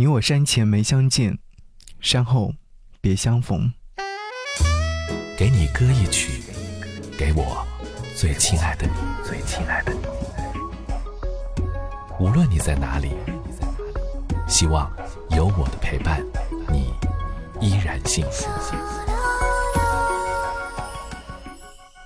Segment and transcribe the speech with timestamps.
[0.00, 1.38] 你我山前没相见，
[2.00, 2.54] 山后
[3.02, 3.70] 别相逢。
[5.36, 6.42] 给你歌一曲，
[7.18, 7.62] 给我
[8.16, 8.92] 最亲爱的你，
[9.22, 10.00] 最亲爱的你。
[12.18, 13.10] 无论你在哪里，
[14.48, 14.90] 希望
[15.32, 16.24] 有我的陪伴，
[16.72, 16.94] 你
[17.60, 18.48] 依然幸福。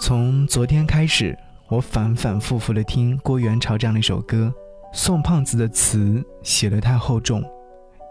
[0.00, 4.52] 从昨天开始，我反反复复的听郭元潮这样的一首歌。
[4.92, 7.44] 宋胖子的词写的太厚重，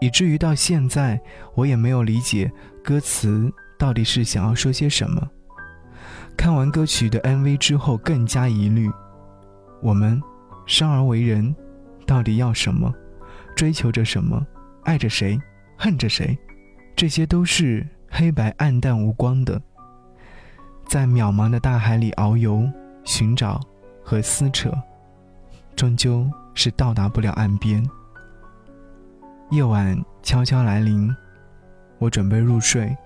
[0.00, 1.20] 以至于到现在
[1.54, 2.50] 我也没有理解
[2.84, 5.28] 歌词到底是想要说些什么。
[6.36, 8.90] 看完歌曲的 MV 之后，更加疑虑：
[9.82, 10.22] 我们
[10.66, 11.54] 生而为人，
[12.06, 12.92] 到底要什么？
[13.54, 14.46] 追求着什么？
[14.84, 15.38] 爱着谁？
[15.76, 16.36] 恨着谁？
[16.94, 19.60] 这些都是黑白暗淡无光的，
[20.86, 22.68] 在渺茫的大海里遨游、
[23.04, 23.60] 寻找
[24.02, 24.72] 和撕扯，
[25.74, 26.28] 终究。
[26.58, 27.86] 是到达不了岸边。
[29.50, 31.14] 夜晚悄悄来临，
[31.98, 32.96] 我准备入睡，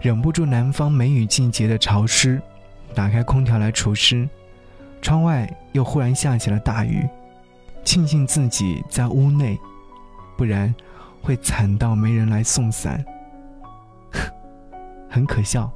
[0.00, 2.40] 忍不住南方梅雨季节的潮湿，
[2.94, 4.26] 打开空调来除湿。
[5.02, 7.06] 窗外又忽然下起了大雨，
[7.84, 9.58] 庆幸自己在屋内，
[10.38, 10.74] 不然
[11.20, 13.04] 会惨到没人来送伞。
[15.10, 15.70] 很可笑，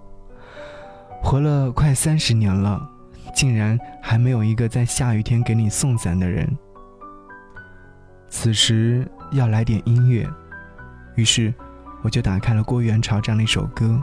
[1.23, 2.89] 活了快三十年了，
[3.35, 6.57] 竟然还没有一个在下雨天给你送伞的人。
[8.29, 10.29] 此时要来点音乐，
[11.15, 11.53] 于是
[12.03, 14.03] 我就打开了郭元潮这样的一首歌。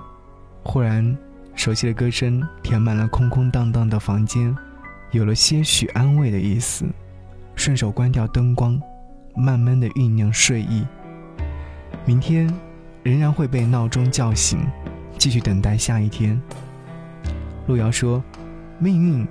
[0.63, 1.15] 忽然，
[1.55, 4.55] 熟悉的歌声填满了空空荡荡的房间，
[5.11, 6.85] 有了些许安慰的意思。
[7.55, 8.81] 顺手关掉灯光，
[9.35, 10.85] 慢慢的酝酿睡意。
[12.05, 12.51] 明天
[13.03, 14.59] 仍然会被闹钟叫醒，
[15.17, 16.41] 继续等待下一天。
[17.67, 18.23] 路遥说
[18.79, 19.27] ：“命运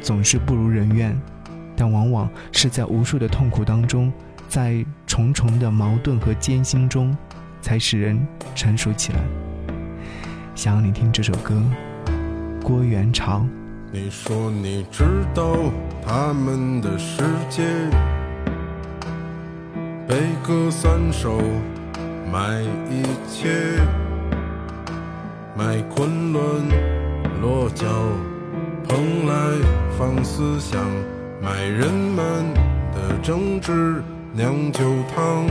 [0.00, 1.18] 总是不如人愿，
[1.74, 4.12] 但往往是在无数的痛苦当中。”
[4.52, 7.16] 在重重的矛盾和艰辛中，
[7.62, 8.20] 才使人
[8.54, 9.18] 成熟起来。
[10.54, 11.58] 想要你听这首歌，
[12.62, 13.46] 郭元潮。
[13.90, 15.04] 你说你知
[15.34, 15.56] 道
[16.04, 17.62] 他们的世界，
[20.06, 21.40] 悲歌三首，
[22.30, 22.60] 卖
[22.90, 23.48] 一切，
[25.56, 26.44] 卖昆仑
[27.40, 27.86] 落脚，
[28.86, 29.34] 蓬莱
[29.98, 30.78] 放思想，
[31.40, 32.52] 卖人们
[32.92, 34.02] 的争执。
[34.34, 34.80] 酿酒
[35.14, 35.44] 汤，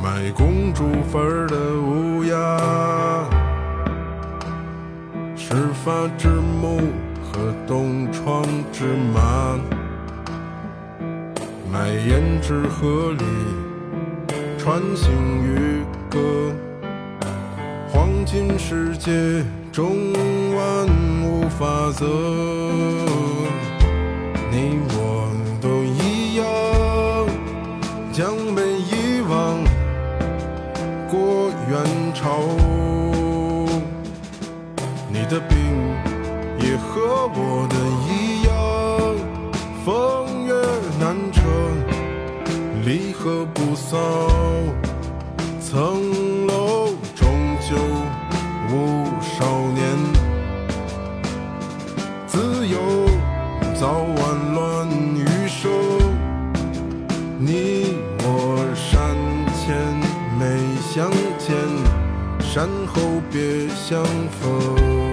[0.00, 2.56] 卖公主坟的乌鸦，
[5.36, 6.82] 始发之木
[7.20, 9.58] 和东窗之马，
[11.68, 13.24] 卖胭脂河里
[14.56, 15.12] 穿行
[15.42, 16.20] 渔歌，
[17.88, 20.12] 黄金世界中
[20.54, 20.86] 万
[21.24, 22.06] 物法则，
[24.52, 24.78] 你
[31.70, 31.78] 元
[32.12, 32.40] 朝。
[35.08, 35.56] 你的病
[36.58, 37.76] 也和我的
[38.08, 38.50] 一样，
[39.84, 39.88] 风
[40.46, 40.52] 月
[40.98, 41.38] 难测，
[42.84, 43.96] 离合不骚。
[45.60, 47.28] 层楼终
[47.60, 47.76] 究
[48.72, 49.80] 无少年，
[52.26, 52.78] 自由
[53.76, 54.18] 早晚
[54.54, 55.70] 乱余生。
[57.38, 57.94] 你
[58.24, 58.26] 我
[58.74, 59.14] 山
[59.54, 59.76] 前
[60.36, 60.80] 没。
[60.92, 61.08] 相
[62.40, 64.04] 山后别相
[64.40, 65.09] 逢。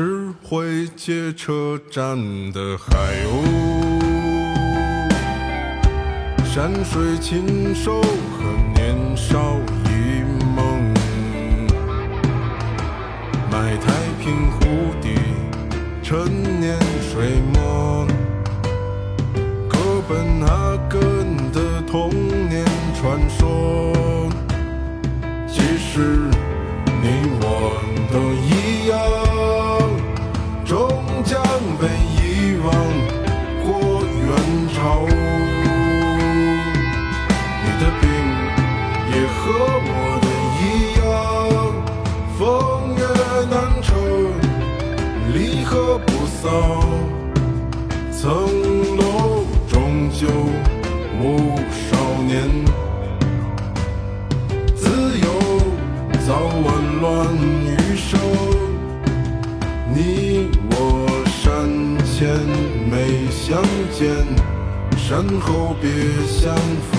[0.00, 2.16] 是会接车站
[2.52, 2.86] 的海
[3.26, 3.42] 鸥，
[6.44, 8.44] 山水禽兽和
[8.76, 9.56] 年少
[9.86, 10.22] 一
[10.54, 10.94] 梦，
[13.50, 13.92] 买太
[14.22, 15.16] 平湖底
[16.00, 18.06] 陈年水墨，
[19.68, 22.08] 哥本哈根的童
[22.48, 22.64] 年
[23.00, 24.30] 传说，
[25.48, 26.30] 其实
[27.02, 28.16] 你我都
[28.46, 28.96] 一样，
[46.48, 46.80] 骚，
[48.10, 48.30] 层
[48.96, 50.26] 楼终究
[51.20, 51.90] 无少
[52.26, 52.38] 年。
[54.74, 55.26] 自由
[56.26, 56.28] 早
[56.64, 56.66] 晚
[57.02, 57.06] 乱
[57.66, 58.18] 余生，
[59.94, 60.72] 你我
[61.26, 61.36] 山
[62.06, 62.16] 前
[62.90, 63.62] 没相
[63.92, 64.08] 见，
[64.96, 65.90] 山后别
[66.26, 66.54] 相
[66.90, 66.96] 逢。